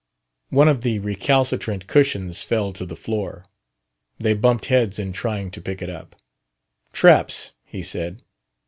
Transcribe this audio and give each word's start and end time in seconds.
One 0.49 0.67
of 0.67 0.81
the 0.81 0.97
recalcitrant 0.97 1.85
cushions 1.85 2.41
fell 2.41 2.73
to 2.73 2.87
the 2.87 2.95
floor. 2.95 3.45
They 4.17 4.33
bumped 4.33 4.65
heads 4.65 4.97
in 4.97 5.13
trying 5.13 5.51
to 5.51 5.61
pick 5.61 5.79
it 5.79 5.91
up. 5.91 6.15
"Traps!" 6.91 7.51
he 7.65 7.83
said. 7.83 8.23